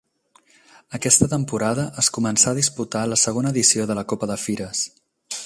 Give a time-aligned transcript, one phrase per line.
[0.97, 4.85] Aquesta temporada es començà a disputar la segona edició de la Copa de Fires.